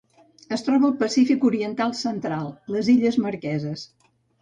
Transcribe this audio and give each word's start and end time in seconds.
Es 0.55 0.63
troba 0.67 0.87
al 0.91 0.95
Pacífic 1.01 1.45
oriental 1.51 1.95
central: 2.01 2.51
les 2.77 2.93
illes 2.97 3.23
Marqueses. 3.29 3.89